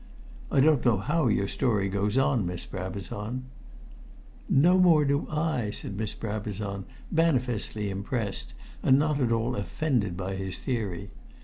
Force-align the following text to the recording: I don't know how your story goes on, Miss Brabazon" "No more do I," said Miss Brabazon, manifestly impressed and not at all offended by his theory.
I 0.49 0.61
don't 0.61 0.83
know 0.83 0.97
how 0.97 1.27
your 1.27 1.47
story 1.47 1.87
goes 1.87 2.17
on, 2.17 2.43
Miss 2.43 2.65
Brabazon" 2.65 3.43
"No 4.65 4.79
more 4.79 5.05
do 5.05 5.29
I," 5.29 5.69
said 5.69 5.95
Miss 5.95 6.15
Brabazon, 6.15 6.85
manifestly 7.11 7.91
impressed 7.91 8.55
and 8.81 8.97
not 8.97 9.19
at 9.19 9.31
all 9.31 9.55
offended 9.55 10.17
by 10.17 10.37
his 10.37 10.57
theory. 10.57 11.11